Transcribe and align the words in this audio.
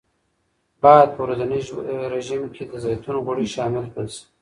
باید 0.83 1.09
په 1.15 1.19
ورځني 1.25 1.59
رژیم 2.15 2.43
کې 2.55 2.63
د 2.71 2.73
زیتون 2.83 3.17
غوړي 3.25 3.47
شامل 3.55 3.85
کړل 3.93 4.09
شي. 4.15 4.23